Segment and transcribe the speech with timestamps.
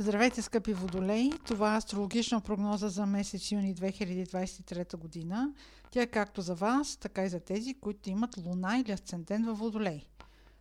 [0.00, 1.32] Здравейте, скъпи водолеи!
[1.46, 5.54] Това е астрологична прогноза за месец юни 2023 година.
[5.90, 9.58] Тя е както за вас, така и за тези, които имат луна или асцендент във
[9.58, 10.06] водолей.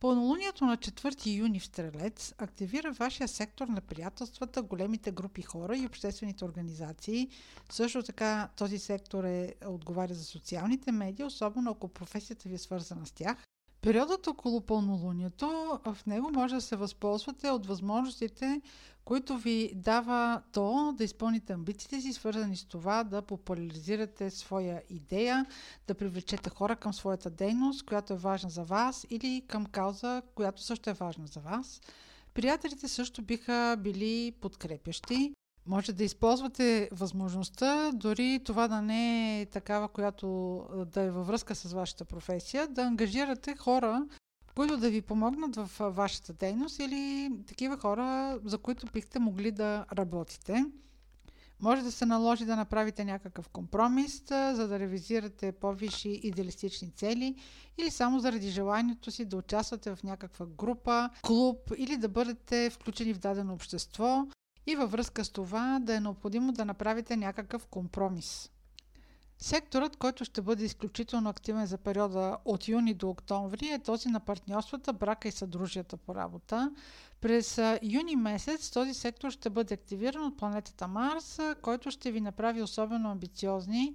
[0.00, 5.86] Пълнолунието на 4 юни в Стрелец активира вашия сектор на приятелствата, големите групи хора и
[5.86, 7.28] обществените организации.
[7.70, 13.06] Също така този сектор е, отговаря за социалните медии, особено ако професията ви е свързана
[13.06, 13.49] с тях.
[13.82, 18.60] Периодът около пълнолунието, в него може да се възползвате от възможностите,
[19.04, 25.46] които ви дава то да изпълните амбициите си, свързани с това да популяризирате своя идея,
[25.86, 30.62] да привлечете хора към своята дейност, която е важна за вас или към кауза, която
[30.62, 31.80] също е важна за вас.
[32.34, 35.32] Приятелите също биха били подкрепящи.
[35.70, 40.26] Може да използвате възможността, дори това да не е такава, която
[40.94, 44.06] да е във връзка с вашата професия, да ангажирате хора,
[44.56, 49.86] които да ви помогнат в вашата дейност или такива хора, за които бихте могли да
[49.92, 50.64] работите.
[51.60, 57.34] Може да се наложи да направите някакъв компромис, за да ревизирате по-висши идеалистични цели
[57.78, 63.14] или само заради желанието си да участвате в някаква група, клуб или да бъдете включени
[63.14, 64.26] в дадено общество
[64.66, 68.50] и във връзка с това да е необходимо да направите някакъв компромис.
[69.42, 74.20] Секторът, който ще бъде изключително активен за периода от юни до октомври е този на
[74.20, 76.70] партньорствата, брака и съдружията по работа.
[77.20, 82.62] През юни месец този сектор ще бъде активиран от планетата Марс, който ще ви направи
[82.62, 83.94] особено амбициозни.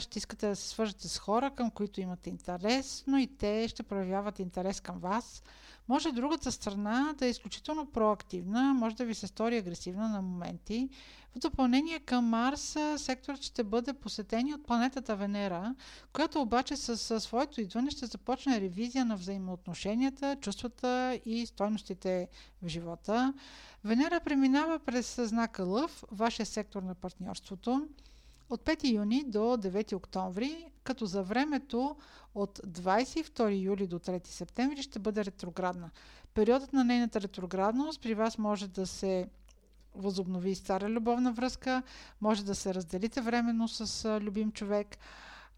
[0.00, 3.82] Ще искате да се свържете с хора, към които имате интерес, но и те ще
[3.82, 5.42] проявяват интерес към вас.
[5.88, 10.88] Може другата страна да е изключително проактивна, може да ви се стори агресивна на моменти.
[11.36, 15.74] В допълнение към Марс, секторът ще бъде посетен от планетата Венера,
[16.12, 22.28] която обаче с своето идване ще започне ревизия на взаимоотношенията, чувствата и стойностите
[22.62, 23.34] в живота.
[23.84, 27.88] Венера преминава през знака Лъв, вашия сектор на партньорството
[28.52, 31.96] от 5 юни до 9 октомври, като за времето
[32.34, 35.90] от 22 юли до 3 септември ще бъде ретроградна.
[36.34, 39.28] Периодът на нейната ретроградност при вас може да се
[39.94, 41.82] възобнови стара любовна връзка,
[42.20, 44.96] може да се разделите временно с любим човек.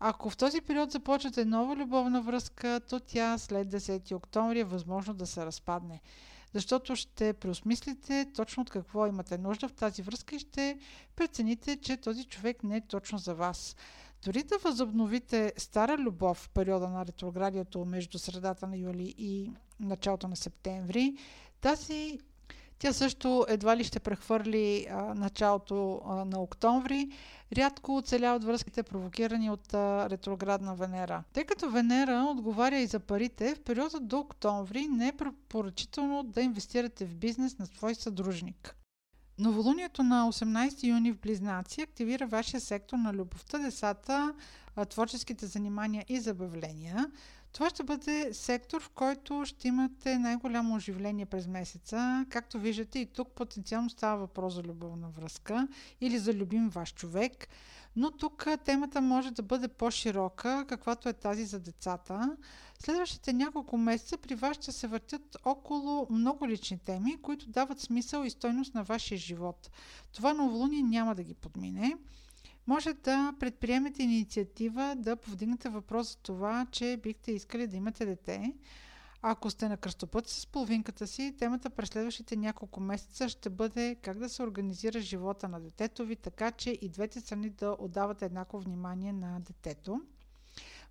[0.00, 5.14] Ако в този период започвате нова любовна връзка, то тя след 10 октомври е възможно
[5.14, 6.00] да се разпадне
[6.54, 10.78] защото ще преосмислите точно от какво имате нужда в тази връзка и ще
[11.16, 13.76] прецените, че този човек не е точно за вас.
[14.24, 19.50] Дори да възобновите стара любов в периода на ретроградието между средата на юли и
[19.80, 21.16] началото на септември,
[21.60, 22.18] тази
[22.84, 27.10] тя също едва ли ще прехвърли а, началото а, на октомври.
[27.56, 31.24] Рядко оцеляват връзките, провокирани от а, ретроградна Венера.
[31.32, 36.42] Тъй като Венера отговаря и за парите, в периода до октомври не е препоръчително да
[36.42, 38.76] инвестирате в бизнес на свой съдружник.
[39.38, 44.34] Новолунието на 18 юни в Близнаци активира вашия сектор на любовта, децата,
[44.88, 47.06] творческите занимания и забавления.
[47.54, 52.26] Това ще бъде сектор, в който ще имате най-голямо оживление през месеца.
[52.30, 55.68] Както виждате и тук потенциално става въпрос за любовна връзка
[56.00, 57.48] или за любим ваш човек.
[57.96, 62.36] Но тук темата може да бъде по-широка, каквато е тази за децата.
[62.78, 68.24] Следващите няколко месеца при вас ще се въртят около много лични теми, които дават смисъл
[68.24, 69.70] и стойност на вашия живот.
[70.12, 71.96] Това новолуние няма да ги подмине
[72.66, 78.52] може да предприемете инициатива да повдигнете въпрос за това, че бихте искали да имате дете.
[79.22, 84.18] Ако сте на кръстопът с половинката си, темата през следващите няколко месеца ще бъде как
[84.18, 88.58] да се организира живота на детето ви, така че и двете страни да отдавате еднакво
[88.58, 90.00] внимание на детето.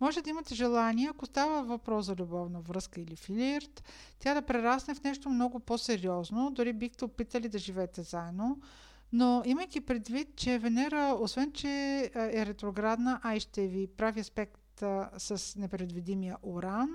[0.00, 3.84] Може да имате желание, ако става въпрос за любовна връзка или филирт,
[4.18, 8.60] тя да прерасне в нещо много по-сериозно, дори бихте опитали да живеете заедно,
[9.12, 11.68] но имайки предвид, че Венера, освен че
[12.14, 14.60] е ретроградна, а и ще ви прави аспект
[15.18, 16.88] с непредвидимия Уран,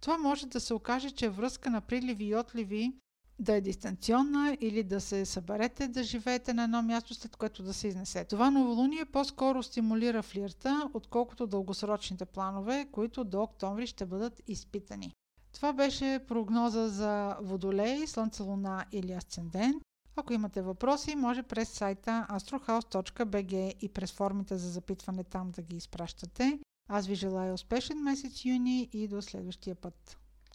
[0.00, 2.92] това може да се окаже, че връзка на приливи и отливи
[3.38, 7.74] да е дистанционна или да се съберете да живеете на едно място, след което да
[7.74, 8.24] се изнесе.
[8.24, 15.12] Това новолуние по-скоро стимулира флирта, отколкото дългосрочните планове, които до октомври ще бъдат изпитани.
[15.52, 19.82] Това беше прогноза за Водолей, Слънце, Луна или Асцендент.
[20.18, 25.76] Ако имате въпроси, може през сайта astrohouse.bg и през формите за запитване там да ги
[25.76, 26.58] изпращате.
[26.88, 30.18] Аз ви желая успешен месец юни и до следващия път.